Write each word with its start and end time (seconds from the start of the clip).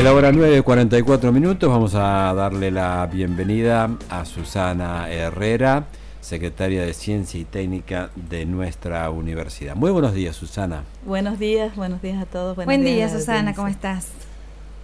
En 0.00 0.04
la 0.04 0.14
hora 0.14 0.32
9.44 0.32 1.30
minutos 1.30 1.68
vamos 1.68 1.94
a 1.94 2.32
darle 2.32 2.70
la 2.70 3.06
bienvenida 3.12 3.98
a 4.08 4.24
Susana 4.24 5.10
Herrera, 5.10 5.88
secretaria 6.22 6.86
de 6.86 6.94
Ciencia 6.94 7.38
y 7.38 7.44
Técnica 7.44 8.08
de 8.14 8.46
nuestra 8.46 9.10
universidad. 9.10 9.76
Muy 9.76 9.90
buenos 9.90 10.14
días, 10.14 10.34
Susana. 10.34 10.84
Buenos 11.04 11.38
días, 11.38 11.76
buenos 11.76 12.00
días 12.00 12.16
a 12.22 12.24
todos. 12.24 12.56
Buen 12.56 12.82
día, 12.82 13.10
Susana, 13.10 13.54
¿cómo 13.54 13.68
estás? 13.68 14.08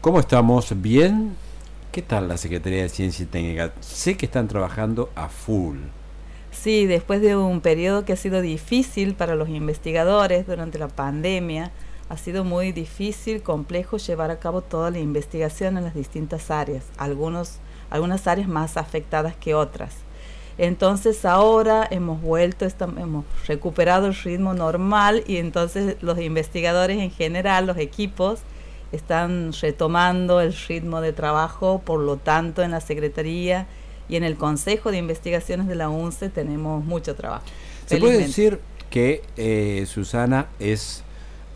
¿Cómo 0.02 0.21
estamos? 0.21 0.82
¿Bien? 0.82 1.35
¿Qué 1.93 2.03
tal 2.03 2.29
la 2.29 2.37
Secretaría 2.37 2.83
de 2.83 2.91
Ciencia 2.91 3.23
y 3.23 3.27
Técnica? 3.27 3.73
Sé 3.80 4.19
que 4.19 4.27
están 4.27 4.48
trabajando 4.48 5.09
a 5.14 5.30
full. 5.30 5.79
Sí, 6.51 6.85
después 6.85 7.23
de 7.23 7.37
un 7.37 7.62
periodo 7.62 8.05
que 8.05 8.12
ha 8.12 8.17
sido 8.17 8.43
difícil 8.43 9.14
para 9.14 9.35
los 9.35 9.48
investigadores 9.48 10.46
durante 10.46 10.79
la 10.79 10.89
pandemia, 10.89 11.71
ha 12.09 12.16
sido 12.16 12.45
muy 12.45 12.73
difícil, 12.73 13.43
complejo 13.43 13.96
llevar 13.96 14.30
a 14.30 14.38
cabo 14.38 14.62
toda 14.62 14.91
la 14.91 14.98
investigación 14.98 15.77
en 15.77 15.84
las 15.84 15.95
distintas 15.95 16.50
áreas, 16.50 16.84
algunos, 16.98 17.59
algunas 17.91 18.27
áreas 18.27 18.48
más 18.48 18.77
afectadas 18.77 19.34
que 19.37 19.55
otras. 19.55 19.95
Entonces 20.59 21.24
ahora 21.24 21.87
hemos 21.91 22.23
vuelto, 22.23 22.66
hemos 22.96 23.24
recuperado 23.46 24.06
el 24.06 24.15
ritmo 24.15 24.55
normal 24.55 25.23
y 25.27 25.37
entonces 25.37 25.96
los 26.01 26.19
investigadores 26.19 26.98
en 26.98 27.10
general, 27.10 27.66
los 27.66 27.77
equipos, 27.77 28.41
están 28.93 29.52
retomando 29.60 30.41
el 30.41 30.54
ritmo 30.54 31.01
de 31.01 31.12
trabajo, 31.12 31.82
por 31.84 32.01
lo 32.01 32.16
tanto 32.16 32.62
en 32.62 32.70
la 32.70 32.80
Secretaría 32.80 33.66
y 34.09 34.16
en 34.16 34.24
el 34.24 34.37
Consejo 34.37 34.93
de 34.93 34.98
Investigaciones 34.98 35.66
de 35.66 35.74
la 35.74 35.88
UNCE 35.88 36.29
tenemos 36.30 36.84
mucho 36.84 37.15
trabajo. 37.15 37.45
Se 37.87 37.98
puede 37.98 38.18
decir 38.18 38.60
que 38.88 39.23
eh, 39.37 39.84
Susana 39.87 40.46
es 40.59 41.02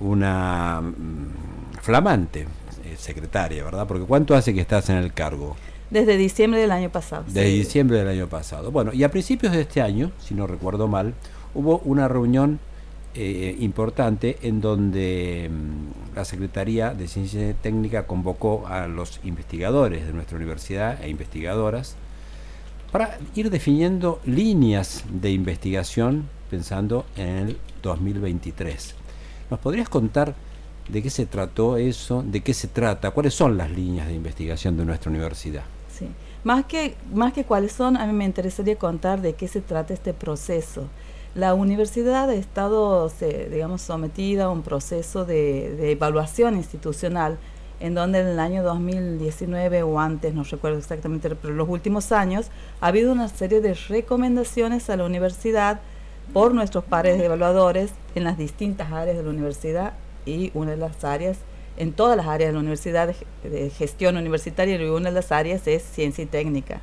una 0.00 0.80
mm, 0.80 1.80
flamante 1.80 2.46
eh, 2.84 2.96
secretaria, 2.98 3.64
¿verdad? 3.64 3.86
Porque 3.86 4.04
¿cuánto 4.04 4.34
hace 4.34 4.52
que 4.54 4.60
estás 4.60 4.88
en 4.90 4.96
el 4.96 5.12
cargo? 5.12 5.56
Desde 5.90 6.16
diciembre 6.16 6.60
del 6.60 6.70
año 6.70 6.90
pasado. 6.90 7.24
Desde 7.26 7.48
diciembre 7.48 7.98
del 7.98 8.08
año 8.08 8.28
pasado. 8.28 8.70
Bueno, 8.70 8.92
y 8.92 9.02
a 9.02 9.10
principios 9.10 9.52
de 9.52 9.62
este 9.62 9.82
año, 9.82 10.12
si 10.18 10.34
no 10.34 10.46
recuerdo 10.46 10.88
mal, 10.88 11.14
hubo 11.54 11.78
una 11.78 12.06
reunión 12.08 12.60
eh, 13.14 13.56
importante 13.58 14.38
en 14.42 14.60
donde 14.60 15.50
mm, 15.50 16.14
la 16.16 16.24
Secretaría 16.24 16.94
de 16.94 17.08
Ciencia 17.08 17.54
Técnica 17.54 18.06
convocó 18.06 18.68
a 18.68 18.86
los 18.86 19.20
investigadores 19.24 20.06
de 20.06 20.12
nuestra 20.12 20.36
universidad 20.36 21.02
e 21.02 21.08
investigadoras 21.08 21.96
para 22.92 23.18
ir 23.34 23.50
definiendo 23.50 24.20
líneas 24.24 25.04
de 25.10 25.32
investigación 25.32 26.28
pensando 26.50 27.04
en 27.16 27.28
el 27.28 27.56
2023. 27.82 28.94
¿Nos 29.50 29.58
podrías 29.58 29.88
contar 29.88 30.34
de 30.88 31.02
qué 31.02 31.10
se 31.10 31.26
trató 31.26 31.76
eso, 31.76 32.22
de 32.22 32.40
qué 32.40 32.54
se 32.54 32.68
trata, 32.68 33.10
cuáles 33.10 33.34
son 33.34 33.56
las 33.56 33.70
líneas 33.70 34.06
de 34.06 34.14
investigación 34.14 34.76
de 34.76 34.84
nuestra 34.84 35.10
universidad? 35.10 35.62
Sí, 35.92 36.06
más 36.44 36.64
que, 36.64 36.94
más 37.12 37.32
que 37.32 37.44
cuáles 37.44 37.72
son, 37.72 37.96
a 37.96 38.06
mí 38.06 38.12
me 38.12 38.24
interesaría 38.24 38.76
contar 38.76 39.20
de 39.20 39.34
qué 39.34 39.48
se 39.48 39.60
trata 39.60 39.92
este 39.92 40.14
proceso. 40.14 40.84
La 41.34 41.54
universidad 41.54 42.30
ha 42.30 42.34
estado, 42.34 43.10
digamos, 43.50 43.82
sometida 43.82 44.44
a 44.44 44.50
un 44.50 44.62
proceso 44.62 45.24
de, 45.24 45.74
de 45.76 45.92
evaluación 45.92 46.56
institucional 46.56 47.38
en 47.80 47.94
donde 47.94 48.20
en 48.20 48.26
el 48.26 48.38
año 48.38 48.62
2019 48.62 49.82
o 49.82 49.98
antes, 49.98 50.34
no 50.34 50.44
recuerdo 50.44 50.78
exactamente, 50.78 51.30
pero 51.34 51.54
los 51.54 51.68
últimos 51.68 52.12
años, 52.12 52.50
ha 52.80 52.88
habido 52.88 53.10
una 53.12 53.28
serie 53.28 53.60
de 53.60 53.74
recomendaciones 53.74 54.90
a 54.90 54.96
la 54.96 55.04
universidad 55.04 55.80
por 56.32 56.54
nuestros 56.54 56.84
pares 56.84 57.20
evaluadores 57.20 57.90
en 58.14 58.24
las 58.24 58.38
distintas 58.38 58.92
áreas 58.92 59.16
de 59.16 59.22
la 59.22 59.30
universidad 59.30 59.94
y 60.26 60.50
una 60.54 60.72
de 60.72 60.76
las 60.76 61.04
áreas, 61.04 61.38
en 61.76 61.92
todas 61.92 62.16
las 62.16 62.26
áreas 62.26 62.48
de 62.48 62.52
la 62.54 62.60
universidad 62.60 63.14
de, 63.42 63.70
gestión 63.70 64.16
universitaria 64.16 64.76
y 64.76 64.84
una 64.84 65.08
de 65.08 65.14
las 65.14 65.32
áreas 65.32 65.66
es 65.66 65.82
ciencia 65.82 66.22
y 66.22 66.26
técnica. 66.26 66.80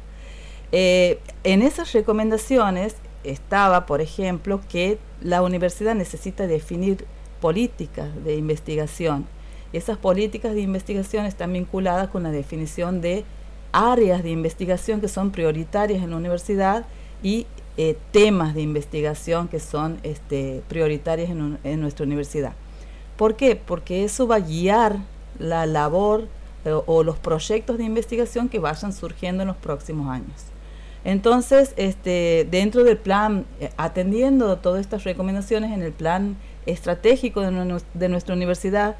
Eh, 0.71 1.19
en 1.43 1.61
esas 1.61 1.93
recomendaciones 1.93 2.95
estaba, 3.23 3.85
por 3.85 4.01
ejemplo, 4.01 4.59
que 4.69 4.97
la 5.21 5.41
universidad 5.41 5.95
necesita 5.95 6.47
definir 6.47 7.05
políticas 7.39 8.07
de 8.23 8.35
investigación. 8.35 9.25
Esas 9.73 9.97
políticas 9.97 10.53
de 10.53 10.61
investigación 10.61 11.25
están 11.25 11.53
vinculadas 11.53 12.09
con 12.09 12.23
la 12.23 12.31
definición 12.31 13.01
de 13.01 13.25
áreas 13.71 14.23
de 14.23 14.31
investigación 14.31 15.01
que 15.01 15.07
son 15.07 15.31
prioritarias 15.31 16.03
en 16.03 16.11
la 16.11 16.17
universidad 16.17 16.85
y 17.21 17.45
eh, 17.79 17.95
temas 18.11 18.55
de 18.55 18.61
investigación 18.61 19.47
que 19.47 19.59
son 19.59 19.99
este, 20.01 20.63
prioritarios 20.67 21.29
en, 21.29 21.79
nuestra 21.79 22.07
universidad. 22.07 22.53
¿Por 23.17 23.35
qué? 23.35 23.55
Porque 23.55 24.03
eso 24.03 24.27
va 24.27 24.37
a 24.37 24.39
guiar 24.39 24.97
la 25.37 25.67
labor 25.67 26.27
eh, 26.65 26.73
o 26.87 27.03
los 27.03 27.19
proyectos 27.19 27.77
de 27.77 27.83
investigación 27.83 28.49
que 28.49 28.57
vayan 28.57 28.93
surgiendo 28.93 29.43
en 29.43 29.49
los 29.49 29.57
próximos 29.57 30.09
años. 30.09 30.45
Entonces, 31.05 31.75
este, 31.77 32.47
dentro 32.49 32.83
del 32.83 32.97
plan, 32.97 33.45
eh, 33.59 33.69
atendiendo 33.77 34.57
todas 34.57 34.81
estas 34.81 35.03
recomendaciones 35.03 35.71
en 35.71 35.83
el 35.83 35.91
plan 35.91 36.35
estratégico 36.65 37.41
de, 37.41 37.79
de 37.93 38.09
nuestra 38.09 38.33
universidad, 38.33 38.95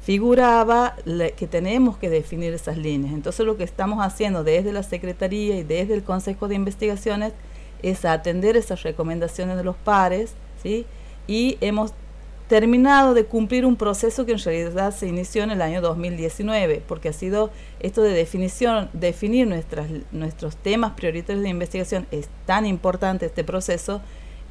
figuraba 0.00 0.96
que 1.36 1.46
tenemos 1.46 1.98
que 1.98 2.08
definir 2.08 2.54
esas 2.54 2.78
líneas. 2.78 3.12
Entonces, 3.12 3.44
lo 3.44 3.58
que 3.58 3.64
estamos 3.64 4.02
haciendo 4.02 4.44
desde 4.44 4.72
la 4.72 4.82
Secretaría 4.82 5.58
y 5.58 5.62
desde 5.62 5.92
el 5.92 6.04
Consejo 6.04 6.48
de 6.48 6.54
Investigaciones 6.54 7.34
es 7.84 8.04
atender 8.04 8.56
esas 8.56 8.82
recomendaciones 8.82 9.56
de 9.56 9.64
los 9.64 9.76
pares, 9.76 10.32
¿sí? 10.62 10.86
Y 11.26 11.58
hemos 11.60 11.92
terminado 12.48 13.14
de 13.14 13.24
cumplir 13.24 13.66
un 13.66 13.76
proceso 13.76 14.24
que 14.26 14.32
en 14.32 14.38
realidad 14.38 14.94
se 14.94 15.06
inició 15.06 15.42
en 15.42 15.50
el 15.50 15.62
año 15.62 15.80
2019, 15.82 16.82
porque 16.86 17.10
ha 17.10 17.12
sido 17.12 17.50
esto 17.80 18.02
de 18.02 18.12
definición, 18.12 18.88
definir 18.92 19.46
nuestras, 19.46 19.86
nuestros 20.12 20.56
temas 20.56 20.92
prioritarios 20.92 21.42
de 21.42 21.50
investigación, 21.50 22.06
es 22.10 22.28
tan 22.46 22.66
importante 22.66 23.26
este 23.26 23.44
proceso, 23.44 24.00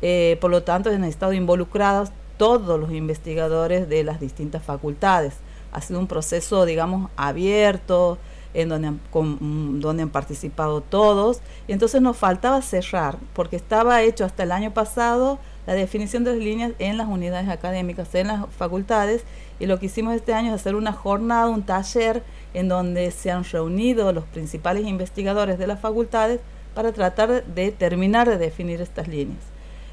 eh, 0.01 0.37
por 0.41 0.51
lo 0.51 0.63
tanto 0.63 0.89
han 0.89 1.03
estado 1.03 1.33
involucrados 1.33 2.11
todos 2.37 2.79
los 2.79 2.91
investigadores 2.91 3.89
de 3.89 4.03
las 4.03 4.19
distintas 4.19 4.63
facultades. 4.63 5.35
Ha 5.71 5.81
sido 5.81 5.99
un 5.99 6.07
proceso, 6.07 6.65
digamos, 6.65 7.09
abierto, 7.15 8.19
en 8.53 8.69
donde 8.69 8.87
han, 8.87 8.99
con, 9.11 9.79
donde 9.79 10.03
han 10.03 10.09
participado 10.09 10.81
todos, 10.81 11.41
y 11.67 11.71
entonces 11.71 12.01
nos 12.01 12.17
faltaba 12.17 12.61
cerrar, 12.61 13.17
porque 13.33 13.55
estaba 13.55 14.01
hecho 14.01 14.25
hasta 14.25 14.43
el 14.43 14.51
año 14.51 14.73
pasado 14.73 15.39
la 15.65 15.73
definición 15.73 16.23
de 16.23 16.31
las 16.31 16.39
líneas 16.39 16.73
en 16.79 16.97
las 16.97 17.07
unidades 17.07 17.49
académicas, 17.49 18.13
en 18.15 18.27
las 18.27 18.45
facultades, 18.57 19.23
y 19.59 19.65
lo 19.65 19.79
que 19.79 19.85
hicimos 19.85 20.15
este 20.15 20.33
año 20.33 20.49
es 20.49 20.61
hacer 20.61 20.75
una 20.75 20.93
jornada, 20.93 21.47
un 21.47 21.63
taller, 21.63 22.23
en 22.53 22.67
donde 22.67 23.09
se 23.11 23.31
han 23.31 23.43
reunido 23.43 24.13
los 24.13 24.25
principales 24.25 24.85
investigadores 24.85 25.57
de 25.57 25.67
las 25.67 25.79
facultades 25.79 26.39
para 26.75 26.91
tratar 26.91 27.45
de 27.45 27.71
terminar 27.71 28.29
de 28.29 28.37
definir 28.37 28.81
estas 28.81 29.07
líneas. 29.07 29.39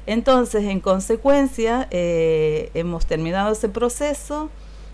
Entonces, 0.05 0.63
en 0.65 0.79
consecuencia, 0.79 1.87
eh, 1.91 2.71
hemos 2.73 3.05
terminado 3.05 3.51
ese 3.51 3.69
proceso, 3.69 4.49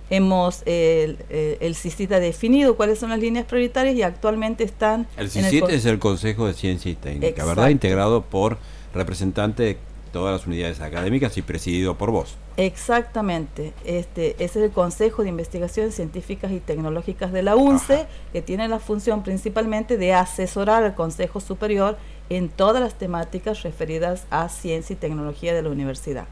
Hemos, 0.09 0.63
el, 0.65 1.17
el, 1.29 1.75
CICIT 1.75 2.11
ha 2.13 2.19
definido 2.19 2.77
cuáles 2.77 2.99
son 2.99 3.09
las 3.09 3.19
líneas 3.19 3.45
prioritarias 3.45 3.95
y 3.95 4.03
actualmente 4.03 4.63
están... 4.63 5.07
El 5.17 5.29
CICIT 5.29 5.69
es 5.69 5.85
el 5.85 5.99
Consejo 5.99 6.47
de 6.47 6.53
Ciencia 6.53 6.91
y 6.91 6.95
Técnica, 6.95 7.45
¿verdad? 7.45 7.69
Integrado 7.69 8.21
por 8.23 8.57
representantes 8.93 9.75
de 9.75 9.77
todas 10.11 10.33
las 10.39 10.47
unidades 10.47 10.81
académicas 10.81 11.37
y 11.37 11.41
presidido 11.41 11.97
por 11.97 12.11
vos. 12.11 12.37
Exactamente. 12.57 13.73
Este, 13.85 14.31
ese 14.43 14.59
es 14.59 14.65
el 14.65 14.71
Consejo 14.71 15.21
de 15.21 15.29
Investigaciones 15.29 15.95
Científicas 15.95 16.51
y 16.51 16.59
Tecnológicas 16.59 17.31
de 17.31 17.43
la 17.43 17.55
UNCE, 17.55 18.07
que 18.33 18.41
tiene 18.41 18.67
la 18.67 18.79
función 18.79 19.23
principalmente 19.23 19.97
de 19.97 20.13
asesorar 20.13 20.83
al 20.83 20.95
Consejo 20.95 21.39
Superior 21.39 21.97
en 22.29 22.49
todas 22.49 22.81
las 22.81 22.95
temáticas 22.95 23.61
referidas 23.63 24.25
a 24.31 24.49
ciencia 24.49 24.93
y 24.93 24.97
tecnología 24.97 25.53
de 25.53 25.61
la 25.61 25.69
universidad. 25.69 26.25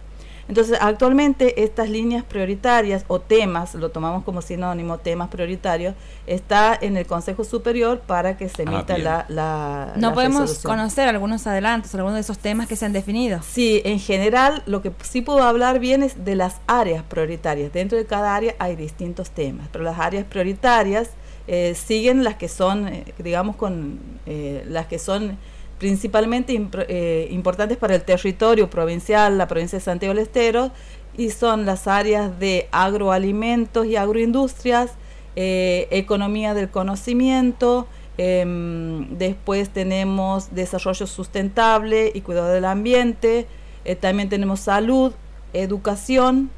Entonces, 0.47 0.77
actualmente 0.79 1.63
estas 1.63 1.89
líneas 1.89 2.23
prioritarias 2.23 3.03
o 3.07 3.19
temas, 3.19 3.73
lo 3.73 3.89
tomamos 3.89 4.23
como 4.23 4.41
sinónimo, 4.41 4.99
temas 4.99 5.29
prioritarios, 5.29 5.95
está 6.27 6.77
en 6.79 6.97
el 6.97 7.07
Consejo 7.07 7.43
Superior 7.43 7.99
para 7.99 8.37
que 8.37 8.47
se 8.47 8.61
ah, 8.61 8.65
emita 8.65 8.97
la, 8.97 9.25
la, 9.27 9.93
¿No 9.95 10.13
podemos 10.13 10.59
conocer 10.59 11.09
algunos 11.09 11.47
adelantos, 11.47 11.95
algunos 11.95 12.15
de 12.15 12.21
esos 12.21 12.37
temas 12.37 12.67
que 12.67 12.75
se 12.75 12.85
han 12.85 12.93
definido? 12.93 13.41
Sí, 13.41 13.81
en 13.85 13.99
general, 13.99 14.61
lo 14.67 14.81
que 14.83 14.91
sí 15.01 15.21
puedo 15.21 15.41
hablar 15.41 15.79
bien 15.79 16.03
es 16.03 16.23
de 16.23 16.35
las 16.35 16.57
áreas 16.67 17.03
prioritarias. 17.03 17.73
Dentro 17.73 17.97
de 17.97 18.05
cada 18.05 18.35
área 18.35 18.55
hay 18.59 18.75
distintos 18.75 19.31
temas, 19.31 19.67
pero 19.71 19.83
las 19.83 19.97
áreas 19.97 20.25
prioritarias 20.25 21.09
eh, 21.47 21.75
siguen 21.75 22.23
las 22.23 22.35
que 22.35 22.49
son, 22.49 22.87
eh, 22.87 23.05
digamos, 23.19 23.55
con 23.55 23.99
eh, 24.25 24.63
las 24.67 24.87
que 24.87 24.99
son 24.99 25.37
principalmente 25.77 26.67
eh, 26.87 27.27
importantes 27.31 27.77
para 27.77 27.95
el 27.95 28.03
territorio 28.03 28.69
provincial, 28.69 29.37
la 29.37 29.47
provincia 29.47 29.77
de 29.79 29.83
Santiago 29.83 30.13
del 30.13 30.23
Estero, 30.23 30.71
y 31.17 31.29
son 31.29 31.65
las 31.65 31.87
áreas 31.87 32.39
de 32.39 32.67
agroalimentos 32.71 33.85
y 33.85 33.95
agroindustrias, 33.95 34.91
eh, 35.35 35.87
economía 35.91 36.53
del 36.53 36.69
conocimiento, 36.69 37.87
em, 38.17 39.17
después 39.17 39.69
tenemos 39.69 40.53
desarrollo 40.53 41.07
sustentable 41.07 42.11
y 42.13 42.21
cuidado 42.21 42.49
del 42.49 42.65
ambiente, 42.65 43.45
eh, 43.83 43.95
también 43.95 44.29
tenemos 44.29 44.61
salud, 44.61 45.13
educación 45.53 46.49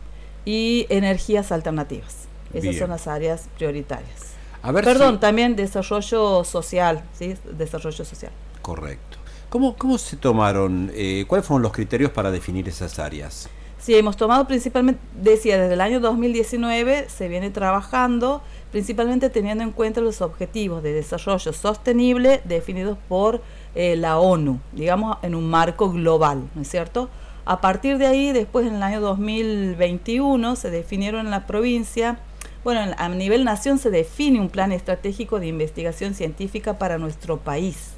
y 0.45 0.85
energías 0.89 1.51
alternativas. 1.51 2.27
Esas 2.53 2.77
son 2.77 2.89
las 2.89 3.07
áreas 3.07 3.49
prioritarias. 3.57 4.33
A 4.61 4.71
ver 4.71 4.83
Perdón, 4.83 5.19
también 5.19 5.55
desarrollo 5.55 6.43
social, 6.43 7.03
¿sí? 7.13 7.35
Desarrollo 7.51 8.05
social. 8.05 8.31
Correcto. 8.67 9.17
¿Cómo, 9.47 9.77
cómo 9.77 9.97
se 9.97 10.17
tomaron, 10.17 10.91
eh, 10.93 11.23
cuáles 11.25 11.47
fueron 11.47 11.61
los 11.61 11.71
criterios 11.71 12.11
para 12.11 12.31
definir 12.31 12.67
esas 12.67 12.99
áreas? 12.99 13.47
Sí, 13.79 13.95
hemos 13.95 14.17
tomado 14.17 14.45
principalmente, 14.45 14.99
decía, 15.13 15.57
desde 15.57 15.75
el 15.75 15.79
año 15.79 16.01
2019 16.01 17.07
se 17.07 17.29
viene 17.29 17.49
trabajando 17.49 18.41
principalmente 18.69 19.29
teniendo 19.29 19.63
en 19.63 19.71
cuenta 19.71 20.01
los 20.01 20.21
objetivos 20.21 20.83
de 20.83 20.91
desarrollo 20.91 21.53
sostenible 21.53 22.41
definidos 22.43 22.97
por 23.07 23.41
eh, 23.73 23.95
la 23.95 24.19
ONU, 24.19 24.59
digamos, 24.73 25.17
en 25.21 25.33
un 25.33 25.49
marco 25.49 25.89
global, 25.89 26.49
¿no 26.53 26.61
es 26.61 26.67
cierto? 26.67 27.09
A 27.45 27.61
partir 27.61 27.97
de 27.97 28.07
ahí, 28.07 28.33
después 28.33 28.67
en 28.67 28.75
el 28.75 28.83
año 28.83 28.99
2021 28.99 30.57
se 30.57 30.69
definieron 30.71 31.21
en 31.25 31.31
la 31.31 31.47
provincia, 31.47 32.19
bueno, 32.65 32.93
a 32.97 33.07
nivel 33.07 33.45
nación 33.45 33.77
se 33.77 33.91
define 33.91 34.41
un 34.41 34.49
plan 34.49 34.73
estratégico 34.73 35.39
de 35.39 35.47
investigación 35.47 36.15
científica 36.15 36.77
para 36.77 36.97
nuestro 36.97 37.37
país. 37.37 37.96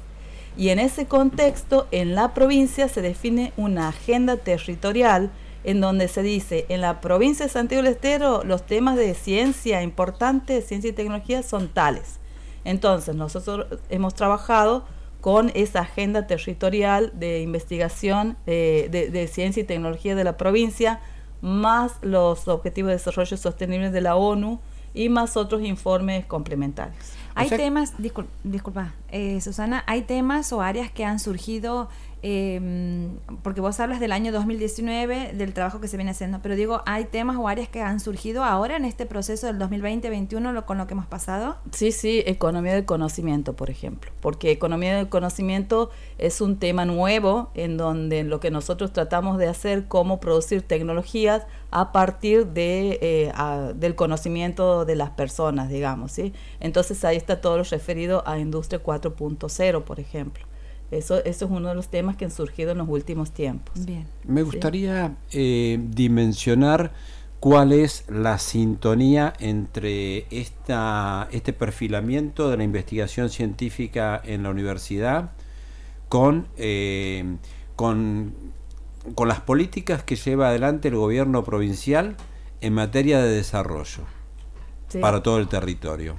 Y 0.56 0.68
en 0.70 0.78
ese 0.78 1.06
contexto, 1.06 1.86
en 1.90 2.14
la 2.14 2.34
provincia 2.34 2.88
se 2.88 3.02
define 3.02 3.52
una 3.56 3.88
agenda 3.88 4.36
territorial 4.36 5.30
en 5.62 5.80
donde 5.80 6.08
se 6.08 6.22
dice, 6.22 6.66
en 6.68 6.80
la 6.80 7.00
provincia 7.00 7.46
de 7.46 7.52
Santiago 7.52 7.82
del 7.82 7.92
Estero 7.92 8.42
los 8.44 8.64
temas 8.64 8.96
de 8.96 9.14
ciencia 9.14 9.82
importantes, 9.82 10.66
ciencia 10.66 10.90
y 10.90 10.92
tecnología 10.92 11.42
son 11.42 11.68
tales. 11.68 12.18
Entonces, 12.64 13.14
nosotros 13.14 13.66
hemos 13.88 14.14
trabajado 14.14 14.84
con 15.20 15.50
esa 15.54 15.80
agenda 15.80 16.26
territorial 16.26 17.12
de 17.14 17.40
investigación 17.40 18.36
eh, 18.46 18.88
de, 18.90 19.28
ciencia 19.28 19.62
y 19.62 19.64
tecnología 19.64 20.14
de 20.14 20.24
la 20.24 20.36
provincia, 20.36 21.00
más 21.42 21.92
los 22.02 22.48
objetivos 22.48 22.88
de 22.88 22.94
desarrollo 22.94 23.36
sostenible 23.36 23.90
de 23.90 24.00
la 24.00 24.16
ONU 24.16 24.60
y 24.94 25.08
más 25.08 25.36
otros 25.36 25.62
informes 25.62 26.26
complementarios. 26.26 27.12
Hay 27.34 27.48
temas, 27.48 27.94
disculpa, 28.42 28.92
eh, 29.10 29.40
Susana, 29.40 29.84
hay 29.86 30.02
temas 30.02 30.52
o 30.52 30.60
áreas 30.60 30.90
que 30.90 31.04
han 31.04 31.18
surgido 31.18 31.88
eh, 32.22 33.08
porque 33.42 33.60
vos 33.60 33.80
hablas 33.80 34.00
del 34.00 34.12
año 34.12 34.32
2019, 34.32 35.32
del 35.34 35.54
trabajo 35.54 35.80
que 35.80 35.88
se 35.88 35.96
viene 35.96 36.10
haciendo, 36.10 36.40
pero 36.42 36.56
digo, 36.56 36.82
¿hay 36.86 37.04
temas 37.04 37.36
o 37.36 37.48
áreas 37.48 37.68
que 37.68 37.80
han 37.80 38.00
surgido 38.00 38.44
ahora 38.44 38.76
en 38.76 38.84
este 38.84 39.06
proceso 39.06 39.46
del 39.46 39.58
2020-2021 39.58 40.64
con 40.64 40.78
lo 40.78 40.86
que 40.86 40.94
hemos 40.94 41.06
pasado? 41.06 41.56
Sí, 41.72 41.92
sí, 41.92 42.22
economía 42.26 42.74
del 42.74 42.84
conocimiento, 42.84 43.54
por 43.54 43.70
ejemplo, 43.70 44.10
porque 44.20 44.50
economía 44.50 44.96
del 44.96 45.08
conocimiento 45.08 45.90
es 46.18 46.40
un 46.40 46.58
tema 46.58 46.84
nuevo 46.84 47.50
en 47.54 47.76
donde 47.76 48.22
lo 48.24 48.40
que 48.40 48.50
nosotros 48.50 48.92
tratamos 48.92 49.38
de 49.38 49.48
hacer, 49.48 49.86
cómo 49.88 50.20
producir 50.20 50.62
tecnologías 50.62 51.46
a 51.70 51.92
partir 51.92 52.48
de, 52.48 52.98
eh, 53.00 53.32
del 53.76 53.94
conocimiento 53.94 54.84
de 54.84 54.96
las 54.96 55.10
personas, 55.10 55.68
digamos, 55.68 56.12
¿sí? 56.12 56.32
Entonces 56.58 57.04
ahí 57.04 57.16
está 57.16 57.40
todo 57.40 57.58
lo 57.58 57.64
referido 57.64 58.22
a 58.26 58.38
Industria 58.38 58.82
4.0, 58.82 59.84
por 59.84 60.00
ejemplo. 60.00 60.49
Eso, 60.90 61.24
eso 61.24 61.44
es 61.44 61.50
uno 61.50 61.68
de 61.68 61.74
los 61.74 61.88
temas 61.88 62.16
que 62.16 62.24
han 62.24 62.30
surgido 62.30 62.72
en 62.72 62.78
los 62.78 62.88
últimos 62.88 63.30
tiempos. 63.30 63.84
Bien. 63.86 64.06
Me 64.24 64.42
gustaría 64.42 65.16
eh, 65.32 65.78
dimensionar 65.80 66.92
cuál 67.38 67.72
es 67.72 68.04
la 68.08 68.38
sintonía 68.38 69.32
entre 69.38 70.26
esta, 70.30 71.28
este 71.32 71.52
perfilamiento 71.52 72.50
de 72.50 72.56
la 72.56 72.64
investigación 72.64 73.30
científica 73.30 74.20
en 74.24 74.42
la 74.42 74.50
universidad 74.50 75.30
con, 76.08 76.48
eh, 76.58 77.36
con, 77.76 78.34
con, 79.14 79.28
las 79.28 79.40
políticas 79.40 80.02
que 80.02 80.16
lleva 80.16 80.48
adelante 80.48 80.88
el 80.88 80.96
gobierno 80.96 81.44
provincial 81.44 82.16
en 82.60 82.74
materia 82.74 83.22
de 83.22 83.30
desarrollo 83.30 84.02
para 85.00 85.22
todo 85.22 85.38
el 85.38 85.48
territorio. 85.48 86.16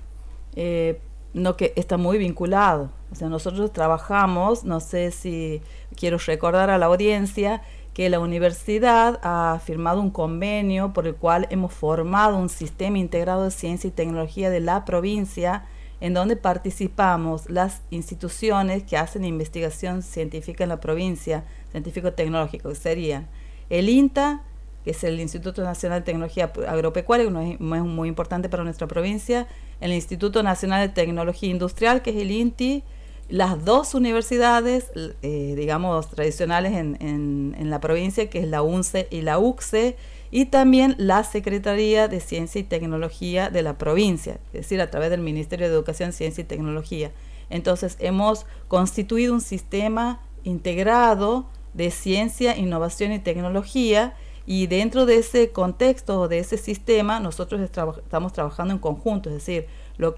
Eh, 0.55 0.99
no 1.33 1.57
que 1.57 1.73
está 1.75 1.97
muy 1.97 2.17
vinculado. 2.17 2.89
O 3.11 3.15
sea, 3.15 3.29
nosotros 3.29 3.71
trabajamos, 3.73 4.63
no 4.63 4.79
sé 4.79 5.11
si 5.11 5.61
quiero 5.95 6.17
recordar 6.17 6.69
a 6.69 6.77
la 6.77 6.87
audiencia 6.87 7.61
que 7.93 8.09
la 8.09 8.19
universidad 8.19 9.19
ha 9.21 9.59
firmado 9.63 10.01
un 10.01 10.11
convenio 10.11 10.93
por 10.93 11.07
el 11.07 11.15
cual 11.15 11.47
hemos 11.49 11.73
formado 11.73 12.37
un 12.37 12.49
sistema 12.49 12.97
integrado 12.97 13.43
de 13.43 13.51
ciencia 13.51 13.89
y 13.89 13.91
tecnología 13.91 14.49
de 14.49 14.61
la 14.61 14.85
provincia 14.85 15.65
en 15.99 16.13
donde 16.13 16.35
participamos 16.35 17.49
las 17.49 17.81
instituciones 17.91 18.83
que 18.83 18.97
hacen 18.97 19.23
investigación 19.23 20.01
científica 20.01 20.63
en 20.63 20.69
la 20.69 20.79
provincia, 20.79 21.43
científico-tecnológico, 21.71 22.69
que 22.69 22.75
serían 22.75 23.27
el 23.69 23.87
INTA, 23.87 24.41
que 24.83 24.91
es 24.91 25.03
el 25.03 25.19
Instituto 25.19 25.63
Nacional 25.63 25.99
de 25.99 26.05
Tecnología 26.05 26.51
Agropecuaria, 26.67 27.27
que 27.27 27.53
es 27.53 27.59
muy 27.59 28.07
importante 28.07 28.49
para 28.49 28.63
nuestra 28.63 28.87
provincia, 28.87 29.47
el 29.79 29.93
Instituto 29.93 30.43
Nacional 30.43 30.87
de 30.87 30.93
Tecnología 30.93 31.49
Industrial, 31.49 32.01
que 32.01 32.11
es 32.11 32.17
el 32.17 32.31
INTI, 32.31 32.83
las 33.29 33.63
dos 33.63 33.93
universidades, 33.93 34.91
eh, 34.95 35.53
digamos, 35.55 36.09
tradicionales 36.09 36.73
en, 36.73 36.97
en, 36.99 37.69
la 37.69 37.79
provincia, 37.79 38.29
que 38.29 38.39
es 38.39 38.47
la 38.47 38.61
UNCE 38.61 39.07
y 39.09 39.21
la 39.21 39.39
UCSE, 39.39 39.95
y 40.31 40.45
también 40.45 40.95
la 40.97 41.23
Secretaría 41.23 42.07
de 42.09 42.19
Ciencia 42.19 42.59
y 42.59 42.63
Tecnología 42.63 43.49
de 43.49 43.63
la 43.63 43.77
provincia, 43.77 44.39
es 44.47 44.61
decir, 44.63 44.81
a 44.81 44.91
través 44.91 45.09
del 45.09 45.21
Ministerio 45.21 45.67
de 45.67 45.73
Educación, 45.73 46.11
Ciencia 46.11 46.41
y 46.41 46.45
Tecnología. 46.45 47.11
Entonces, 47.49 47.95
hemos 47.99 48.45
constituido 48.67 49.33
un 49.33 49.41
sistema 49.41 50.21
integrado 50.43 51.45
de 51.73 51.91
ciencia, 51.91 52.57
innovación 52.57 53.11
y 53.13 53.19
tecnología, 53.19 54.15
y 54.45 54.67
dentro 54.67 55.05
de 55.05 55.17
ese 55.17 55.51
contexto, 55.51 56.27
de 56.27 56.39
ese 56.39 56.57
sistema, 56.57 57.19
nosotros 57.19 57.61
estamos 57.61 58.33
trabajando 58.33 58.73
en 58.73 58.79
conjunto, 58.79 59.29
es 59.29 59.35
decir, 59.35 59.67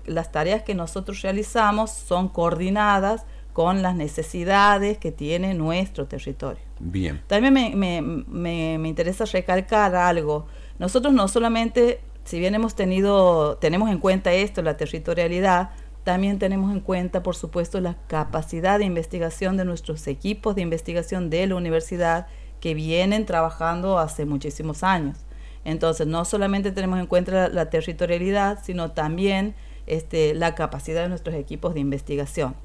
las 0.05 0.31
tareas 0.31 0.63
que 0.63 0.75
nosotros 0.75 1.21
realizamos 1.21 1.91
son 1.91 2.29
coordinadas 2.29 3.25
con 3.51 3.81
las 3.81 3.95
necesidades 3.95 4.97
que 4.97 5.11
tiene 5.11 5.53
nuestro 5.53 6.07
territorio. 6.07 6.61
Bien. 6.79 7.21
También 7.27 7.53
me, 7.53 8.01
me, 8.01 8.87
interesa 8.87 9.25
recalcar 9.25 9.95
algo. 9.95 10.47
Nosotros 10.79 11.13
no 11.13 11.27
solamente, 11.27 11.99
si 12.23 12.39
bien 12.39 12.55
hemos 12.55 12.75
tenido, 12.75 13.57
tenemos 13.57 13.91
en 13.91 13.99
cuenta 13.99 14.33
esto, 14.33 14.61
la 14.61 14.75
territorialidad, 14.75 15.69
también 16.03 16.39
tenemos 16.39 16.71
en 16.73 16.79
cuenta, 16.79 17.23
por 17.23 17.35
supuesto, 17.35 17.79
la 17.79 17.95
capacidad 18.07 18.79
de 18.79 18.85
investigación 18.85 19.55
de 19.55 19.65
nuestros 19.65 20.07
equipos 20.07 20.55
de 20.55 20.61
investigación 20.61 21.29
de 21.29 21.47
la 21.47 21.55
universidad 21.55 22.27
que 22.63 22.75
vienen 22.75 23.25
trabajando 23.25 23.99
hace 23.99 24.23
muchísimos 24.25 24.83
años. 24.83 25.17
Entonces, 25.65 26.07
no 26.07 26.23
solamente 26.23 26.71
tenemos 26.71 26.97
en 26.97 27.07
cuenta 27.07 27.49
la, 27.49 27.69
territorialidad, 27.69 28.63
sino 28.63 28.91
también 28.91 29.53
este, 29.85 30.33
la 30.33 30.55
capacidad 30.55 31.01
de 31.01 31.09
nuestros 31.09 31.35
equipos 31.35 31.73
de 31.73 31.81
investigación. 31.81 32.55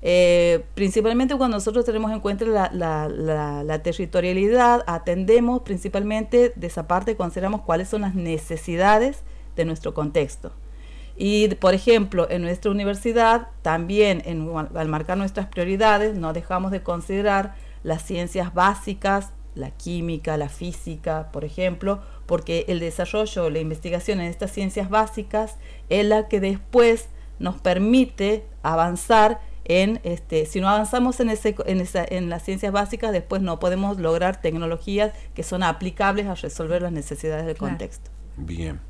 Eh, 0.00 0.64
principalmente 0.76 1.34
cuando 1.34 1.56
nosotros 1.56 1.84
tenemos 1.84 2.12
en 2.12 2.20
cuenta 2.20 2.44
la, 2.44 3.80
territorialidad, 3.82 4.84
atendemos 4.86 5.62
principalmente 5.62 6.52
de 6.54 6.66
esa 6.68 6.86
parte, 6.86 7.16
consideramos 7.16 7.62
cuáles 7.62 7.88
son 7.88 8.02
las 8.02 8.14
necesidades 8.14 9.24
de 9.56 9.64
nuestro 9.64 9.92
contexto. 9.92 10.52
Y, 11.16 11.48
por 11.56 11.74
ejemplo, 11.74 12.30
en 12.30 12.42
nuestra 12.42 12.70
universidad, 12.70 13.48
también 13.62 14.22
al 14.76 14.86
marcar 14.86 15.18
nuestras 15.18 15.46
prioridades, 15.46 16.16
no 16.16 16.32
dejamos 16.32 16.70
de 16.70 16.84
considerar 16.84 17.56
las 17.82 18.04
ciencias 18.04 18.54
básicas, 18.54 19.32
la 19.58 19.70
química, 19.70 20.36
la 20.36 20.48
física, 20.48 21.30
por 21.32 21.44
ejemplo, 21.44 22.00
porque 22.26 22.64
el 22.68 22.80
desarrollo, 22.80 23.50
la 23.50 23.58
investigación 23.58 24.20
en 24.20 24.26
estas 24.26 24.52
ciencias 24.52 24.88
básicas 24.88 25.56
es 25.88 26.06
la 26.06 26.28
que 26.28 26.40
después 26.40 27.08
nos 27.38 27.60
permite 27.60 28.44
avanzar 28.62 29.40
en, 29.64 30.00
este, 30.02 30.46
si 30.46 30.60
no 30.60 30.68
avanzamos 30.68 31.20
en, 31.20 31.28
ese, 31.28 31.54
en, 31.66 31.80
esa, 31.80 32.04
en 32.08 32.30
las 32.30 32.42
ciencias 32.42 32.72
básicas, 32.72 33.12
después 33.12 33.42
no 33.42 33.58
podemos 33.58 33.98
lograr 33.98 34.40
tecnologías 34.40 35.12
que 35.34 35.42
son 35.42 35.62
aplicables 35.62 36.26
a 36.26 36.34
resolver 36.34 36.80
las 36.80 36.92
necesidades 36.92 37.44
del 37.44 37.56
contexto. 37.56 38.10
Bien. 38.38 38.80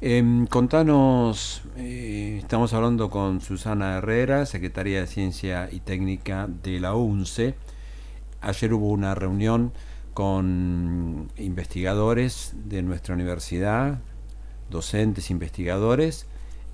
Em, 0.00 0.46
contanos, 0.46 1.62
eh, 1.76 2.38
estamos 2.40 2.72
hablando 2.72 3.10
con 3.10 3.40
Susana 3.40 3.98
Herrera, 3.98 4.46
secretaria 4.46 5.00
de 5.00 5.06
Ciencia 5.08 5.68
y 5.70 5.80
Técnica 5.80 6.48
de 6.62 6.78
la 6.78 6.94
UNCE. 6.94 7.54
Ayer 8.40 8.72
hubo 8.72 8.88
una 8.90 9.14
reunión 9.14 9.72
con 10.14 11.30
investigadores 11.36 12.54
de 12.54 12.82
nuestra 12.82 13.14
universidad, 13.14 13.98
docentes, 14.70 15.30
investigadores. 15.30 16.26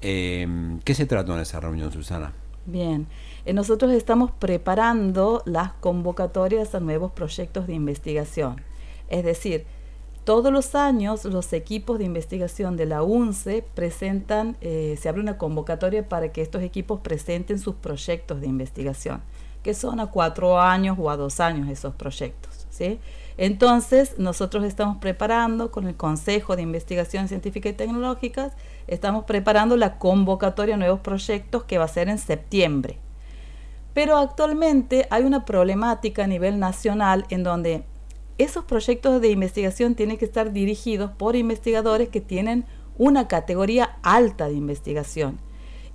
Em, 0.03 0.79
¿Qué 0.81 0.95
se 0.95 1.07
trató 1.07 1.35
en 1.35 1.41
esa 1.41 1.59
reunión, 1.59 1.91
Susana? 1.91 2.33
Bien, 2.67 3.07
eh, 3.47 3.53
nosotros 3.53 3.93
estamos 3.93 4.31
preparando 4.31 5.43
las 5.47 5.73
convocatorias 5.73 6.75
a 6.75 6.81
nuevos 6.81 7.13
proyectos 7.13 7.67
de 7.67 7.75
investigación. 7.75 8.63
Es 9.09 9.25
decir, 9.25 9.65
todos 10.25 10.53
los 10.53 10.75
años 10.75 11.25
los 11.25 11.53
equipos 11.55 11.99
de 11.99 12.05
investigación 12.05 12.77
de 12.77 12.87
la 12.87 13.03
UNCE 13.03 13.65
presentan, 13.75 14.57
eh, 14.61 14.97
se 15.01 15.09
abre 15.09 15.23
una 15.23 15.39
convocatoria 15.39 16.09
para 16.09 16.31
que 16.31 16.43
estos 16.43 16.63
equipos 16.63 17.01
presenten 17.01 17.59
sus 17.59 17.75
proyectos 17.77 18.41
de 18.41 18.47
investigación. 18.47 19.23
Que 19.63 19.75
son 19.75 20.01
a 20.01 20.07
cuatro 20.07 20.61
años 20.61 20.97
o 20.99 21.11
a 21.11 21.17
dos 21.17 21.41
años 21.41 21.69
esos 21.69 21.95
proyectos. 21.95 22.67
¿sí? 22.71 22.99
Entonces, 23.37 24.19
nosotros 24.19 24.65
estamos 24.65 24.99
preparando 24.99 25.71
con 25.71 25.87
el 25.87 25.97
Consejo 25.97 26.57
de 26.57 26.63
Investigación 26.63 27.29
Científica 27.29 27.69
y 27.69 27.73
Tecnológicas, 27.73 28.53
estamos 28.87 29.25
preparando 29.25 29.77
la 29.77 29.99
convocatoria 29.99 30.75
a 30.75 30.79
nuevos 30.79 31.01
proyectos 31.01 31.65
que 31.65 31.79
va 31.79 31.85
a 31.85 31.89
ser 31.89 32.09
en 32.09 32.19
septiembre. 32.19 32.99
Pero 33.95 34.17
actualmente 34.17 35.07
hay 35.11 35.25
una 35.25 35.45
problemática 35.45 36.25
a 36.25 36.27
nivel 36.27 36.59
nacional 36.59 37.27
en 37.31 37.43
donde 37.43 37.85
esos 38.39 38.65
proyectos 38.65 39.21
de 39.21 39.31
investigación 39.31 39.95
tienen 39.95 40.17
que 40.17 40.25
estar 40.25 40.53
dirigidos 40.53 41.11
por 41.11 41.37
investigadores 41.37 42.09
que 42.09 42.21
tienen 42.21 42.65
una 42.97 43.29
categoría 43.29 43.99
alta 44.03 44.49
de 44.49 44.55
investigación 44.55 45.39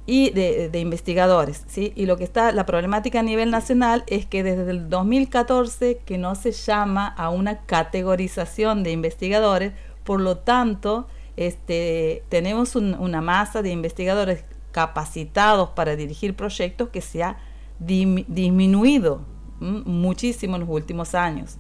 y 0.05 0.29
de, 0.31 0.79
investigadores. 0.79 1.63
¿sí? 1.67 1.91
Y 1.95 2.05
lo 2.05 2.17
que 2.17 2.23
está, 2.23 2.51
la 2.51 2.65
problemática 2.65 3.19
a 3.19 3.23
nivel 3.23 3.49
nacional 3.49 4.03
es 4.07 4.25
que 4.25 4.43
desde 4.43 4.69
el 4.69 4.89
2014 4.89 6.01
que 6.05 6.17
no 6.17 6.35
se 6.35 6.51
llama 6.51 7.07
a 7.07 7.29
una 7.29 7.61
categorización 7.61 8.83
de 8.83 8.91
investigadores, 8.91 9.73
por 10.03 10.21
lo 10.21 10.37
tanto, 10.37 11.07
este, 11.37 12.23
tenemos 12.29 12.75
una 12.75 13.21
masa 13.21 13.61
de 13.61 13.71
investigadores 13.71 14.45
capacitados 14.71 15.69
para 15.69 15.95
dirigir 15.95 16.35
proyectos 16.35 16.89
que 16.89 17.01
se 17.01 17.23
ha 17.23 17.37
disminuido 17.79 19.21
muchísimo 19.59 20.55
en 20.55 20.61
los 20.61 20.69
últimos 20.69 21.15
años. 21.15 21.57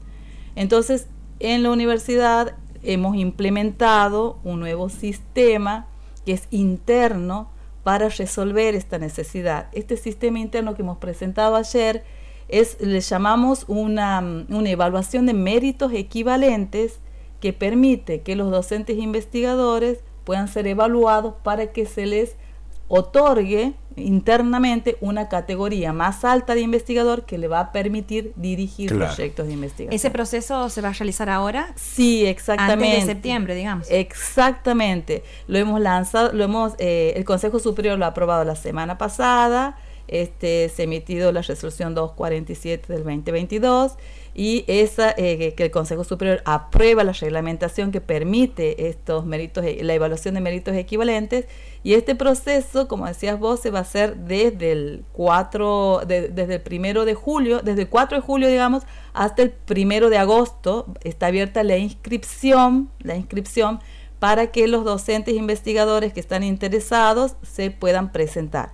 Entonces, 0.55 1.07
en 1.39 1.63
la 1.63 1.71
universidad 1.71 2.55
hemos 2.83 3.15
implementado 3.15 4.39
un 4.43 4.59
nuevo 4.59 4.89
sistema 4.89 5.87
que 6.25 6.33
es 6.33 6.47
interno 6.51 7.49
para 7.85 8.09
resolver 8.09 8.73
esta 8.73 8.97
necesidad. 8.97 9.67
Este 9.71 9.95
sistema 9.95 10.39
interno 10.39 10.73
que 10.73 10.81
hemos 10.81 10.97
presentado 10.97 11.55
ayer 11.55 12.03
es, 12.47 12.81
le 12.81 12.99
llamamos 12.99 13.65
una, 13.67 14.19
una 14.49 14.69
evaluación 14.71 15.27
de 15.27 15.35
méritos 15.35 15.93
equivalentes 15.93 16.97
que 17.39 17.53
permite 17.53 18.21
que 18.21 18.35
los 18.35 18.49
docentes 18.49 18.97
investigadores 18.97 19.99
puedan 20.23 20.47
ser 20.47 20.65
evaluados 20.65 21.35
para 21.43 21.67
que 21.73 21.85
se 21.85 22.07
les 22.07 22.35
otorgue 22.87 23.73
internamente 23.97 24.97
una 24.99 25.29
categoría 25.29 25.93
más 25.93 26.25
alta 26.25 26.53
de 26.53 26.61
investigador 26.61 27.25
que 27.25 27.37
le 27.37 27.47
va 27.47 27.59
a 27.59 27.71
permitir 27.71 28.33
dirigir 28.35 28.89
proyectos 28.93 29.47
de 29.47 29.53
investigación. 29.53 29.95
¿Ese 29.95 30.11
proceso 30.11 30.69
se 30.69 30.81
va 30.81 30.89
a 30.89 30.93
realizar 30.93 31.29
ahora? 31.29 31.71
Sí, 31.75 32.25
exactamente. 32.25 32.85
Antes 32.85 33.07
de 33.07 33.13
septiembre, 33.13 33.55
digamos. 33.55 33.87
Exactamente. 33.89 35.23
Lo 35.47 35.57
hemos 35.57 35.79
lanzado, 35.79 36.33
lo 36.33 36.43
hemos, 36.43 36.73
eh, 36.77 37.13
el 37.15 37.23
Consejo 37.23 37.59
Superior 37.59 37.97
lo 37.97 38.05
ha 38.05 38.09
aprobado 38.09 38.43
la 38.43 38.55
semana 38.55 38.97
pasada. 38.97 39.77
Este, 40.07 40.69
se 40.69 40.83
ha 40.83 40.85
emitido 40.85 41.31
la 41.31 41.41
resolución 41.41 41.95
247 41.95 42.93
del 42.93 43.03
2022 43.03 43.93
y 44.37 44.65
esa 44.67 45.13
eh, 45.17 45.53
que 45.55 45.63
el 45.63 45.71
Consejo 45.71 46.03
Superior 46.03 46.41
aprueba 46.43 47.05
la 47.05 47.13
reglamentación 47.13 47.91
que 47.91 48.01
permite 48.01 48.89
estos 48.89 49.25
méritos, 49.25 49.63
e, 49.63 49.81
la 49.83 49.93
evaluación 49.93 50.35
de 50.35 50.41
méritos 50.41 50.75
equivalentes 50.75 51.45
y 51.83 51.93
este 51.93 52.15
proceso, 52.15 52.89
como 52.89 53.07
decías 53.07 53.39
vos, 53.39 53.61
se 53.61 53.71
va 53.71 53.79
a 53.79 53.81
hacer 53.83 54.17
desde 54.17 54.73
el 54.73 55.05
4, 55.13 56.01
desde 56.05 56.55
el 56.55 57.05
de 57.05 57.13
julio, 57.13 57.61
desde 57.63 57.83
el 57.83 57.89
4 57.89 58.17
de 58.17 58.21
julio, 58.21 58.47
digamos, 58.49 58.83
hasta 59.13 59.41
el 59.41 59.51
primero 59.51 60.09
de 60.09 60.17
agosto, 60.17 60.87
está 61.03 61.27
abierta 61.27 61.63
la 61.63 61.77
inscripción, 61.77 62.89
la 62.99 63.15
inscripción 63.15 63.79
para 64.19 64.47
que 64.47 64.67
los 64.67 64.83
docentes 64.83 65.35
investigadores 65.35 66.11
que 66.11 66.19
están 66.19 66.43
interesados 66.43 67.35
se 67.43 67.71
puedan 67.71 68.11
presentar. 68.11 68.73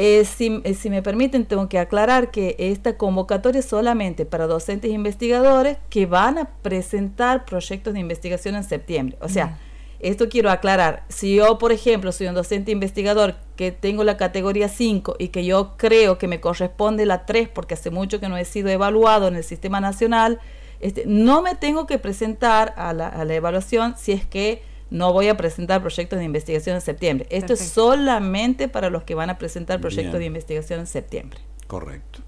Eh, 0.00 0.24
eh, 0.38 0.74
si, 0.74 0.90
me 0.90 1.02
permiten, 1.02 1.44
tengo 1.44 1.68
que 1.68 1.76
aclarar 1.80 2.30
que 2.30 2.54
esta 2.60 2.96
convocatoria 2.96 3.58
es 3.58 3.66
solamente 3.66 4.24
para 4.24 4.46
docentes 4.46 4.92
e 4.92 4.94
investigadores 4.94 5.76
que 5.90 6.06
van 6.06 6.38
a 6.38 6.44
presentar 6.62 7.44
proyectos 7.44 7.94
de 7.94 8.00
investigación 8.00 8.54
en 8.54 8.62
septiembre. 8.62 9.18
O 9.20 9.28
sea, 9.28 9.58
esto 9.98 10.28
quiero 10.28 10.52
aclarar. 10.52 11.02
Si 11.08 11.34
yo, 11.34 11.58
por 11.58 11.72
ejemplo, 11.72 12.12
soy 12.12 12.28
un 12.28 12.36
docente 12.36 12.70
investigador 12.70 13.34
que 13.56 13.72
tengo 13.72 14.04
la 14.04 14.16
categoría 14.16 14.68
5 14.68 15.16
y 15.18 15.28
que 15.28 15.44
yo 15.44 15.76
creo 15.76 16.16
que 16.16 16.28
me 16.28 16.40
corresponde 16.40 17.04
la 17.04 17.26
3 17.26 17.48
porque 17.48 17.74
hace 17.74 17.90
mucho 17.90 18.20
que 18.20 18.28
no 18.28 18.36
he 18.36 18.44
sido 18.44 18.68
evaluado 18.68 19.26
en 19.26 19.34
el 19.34 19.42
sistema 19.42 19.80
nacional, 19.80 20.38
este, 20.78 21.06
no 21.06 21.42
me 21.42 21.56
tengo 21.56 21.88
que 21.88 21.98
presentar 21.98 22.72
a 22.76 22.92
la, 22.92 23.08
a 23.08 23.24
la 23.24 23.34
evaluación 23.34 23.96
si 23.98 24.12
es 24.12 24.24
que 24.24 24.62
no 24.90 25.12
voy 25.12 25.28
a 25.28 25.36
presentar 25.36 25.80
proyectos 25.80 26.18
de 26.18 26.24
investigación 26.24 26.76
en 26.76 26.82
septiembre. 26.82 27.26
Esto 27.30 27.52
es 27.52 27.60
solamente 27.60 28.68
para 28.68 28.90
los 28.90 29.02
que 29.04 29.14
van 29.14 29.30
a 29.30 29.38
presentar 29.38 29.80
proyectos 29.80 30.18
de 30.18 30.26
investigación 30.26 30.80
en 30.80 30.86
septiembre. 30.86 31.40
Correcto. 31.66 32.20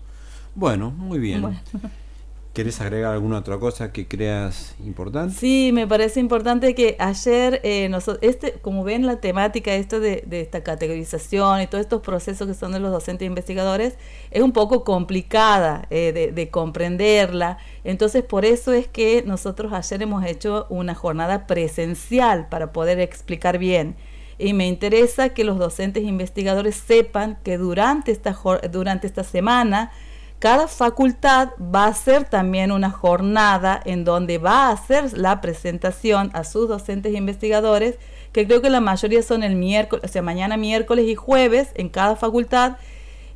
Bueno, 0.55 0.91
muy 0.91 1.19
bien. 1.19 1.61
¿Quieres 2.53 2.81
agregar 2.81 3.13
alguna 3.13 3.39
otra 3.39 3.59
cosa 3.59 3.93
que 3.93 4.09
creas 4.09 4.75
importante? 4.85 5.37
Sí, 5.37 5.71
me 5.73 5.87
parece 5.87 6.19
importante 6.19 6.75
que 6.75 6.97
ayer, 6.99 7.61
eh, 7.63 7.89
nosotros, 7.89 8.19
este, 8.23 8.55
como 8.55 8.83
ven 8.83 9.07
la 9.07 9.21
temática 9.21 9.73
esto 9.75 10.01
de, 10.01 10.25
esta 10.33 10.65
categorización 10.65 11.61
y 11.61 11.69
todos 11.69 11.83
estos 11.83 12.01
procesos 12.01 12.49
que 12.49 12.55
son 12.55 12.73
de 12.73 12.81
los 12.81 12.91
docentes 12.91 13.23
e 13.23 13.27
investigadores, 13.27 13.95
es 14.33 14.43
un 14.43 14.51
poco 14.51 14.83
complicada 14.83 15.87
eh, 15.91 16.11
de, 16.13 16.33
de, 16.33 16.51
comprenderla. 16.51 17.59
Entonces, 17.85 18.25
por 18.25 18.45
eso 18.45 18.73
es 18.73 18.89
que 18.89 19.23
nosotros 19.25 19.73
ayer 19.73 20.03
hemos 20.03 20.25
hecho 20.27 20.67
una 20.71 20.97
jornada 20.97 21.47
presencial 21.47 22.49
para 22.49 22.73
poder 22.73 22.99
explicar 22.99 23.59
bien. 23.59 23.95
Y 24.39 24.55
me 24.55 24.67
interesa 24.67 25.29
que 25.29 25.45
los 25.45 25.57
docentes 25.57 26.03
e 26.03 26.07
investigadores 26.07 26.75
sepan 26.75 27.39
que 27.45 27.59
durante 27.59 28.11
esta, 28.11 28.37
durante 28.73 29.07
esta 29.07 29.23
semana, 29.23 29.93
cada 30.41 30.69
facultad 30.69 31.51
va 31.61 31.85
a 31.85 31.89
hacer 31.89 32.25
también 32.25 32.73
una 32.73 32.91
jornada 32.91 33.79
en 33.85 34.05
donde 34.05 34.39
va 34.39 34.69
a 34.69 34.73
hacer 34.73 35.17
la 35.17 35.43
presentación 35.43 36.31
a 36.33 36.45
sus 36.45 36.67
docentes 36.67 37.13
e 37.13 37.19
investigadores, 37.19 37.99
que 38.33 38.47
creo 38.47 38.63
que 38.63 38.71
la 38.71 38.81
mayoría 38.81 39.23
son 39.23 39.43
el 39.43 39.55
miércoles, 39.55 40.03
o 40.03 40.09
sea, 40.09 40.23
mañana 40.23 40.57
miércoles 40.57 41.07
y 41.07 41.15
jueves 41.15 41.69
en 41.75 41.91
cada 41.91 42.17
facultad. 42.17 42.79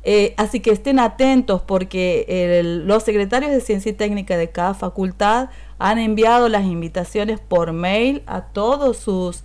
Eh, 0.03 0.33
así 0.37 0.61
que 0.61 0.71
estén 0.71 0.97
atentos 0.99 1.61
porque 1.61 2.61
los 2.63 3.03
secretarios 3.03 3.51
de 3.51 3.61
ciencia 3.61 3.91
y 3.91 3.93
técnica 3.93 4.35
de 4.35 4.49
cada 4.49 4.73
facultad 4.73 5.49
han 5.77 5.99
enviado 5.99 6.49
las 6.49 6.65
invitaciones 6.65 7.39
por 7.39 7.71
mail 7.71 8.23
a 8.25 8.45
todos 8.45 8.97
sus 8.97 9.43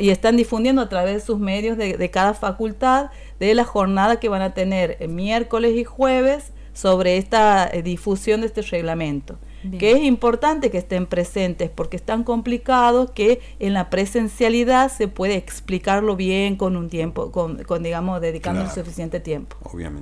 y 0.00 0.10
están 0.10 0.36
difundiendo 0.36 0.82
a 0.82 0.88
través 0.88 1.14
de 1.14 1.20
sus 1.20 1.38
medios 1.38 1.76
de, 1.76 1.96
de, 1.96 2.10
cada 2.10 2.34
facultad 2.34 3.10
de 3.38 3.54
la 3.54 3.64
jornada 3.64 4.18
que 4.18 4.28
van 4.28 4.42
a 4.42 4.54
tener 4.54 5.08
miércoles 5.08 5.76
y 5.76 5.84
jueves 5.84 6.52
sobre 6.78 7.16
esta 7.16 7.68
eh, 7.68 7.82
difusión 7.82 8.40
de 8.40 8.46
este 8.46 8.62
reglamento. 8.62 9.36
Que 9.80 9.90
es 9.90 10.04
importante 10.04 10.70
que 10.70 10.78
estén 10.78 11.06
presentes 11.06 11.68
porque 11.68 11.96
es 11.96 12.02
tan 12.04 12.22
complicado 12.22 13.12
que 13.12 13.40
en 13.58 13.74
la 13.74 13.90
presencialidad 13.90 14.88
se 14.88 15.08
puede 15.08 15.34
explicarlo 15.34 16.14
bien 16.14 16.54
con 16.54 16.76
un 16.76 16.88
tiempo, 16.88 17.32
con, 17.32 17.82
digamos, 17.82 18.20
dedicando 18.20 18.70
suficiente 18.70 19.18
tiempo. 19.18 19.56
Obviamente. 19.64 19.96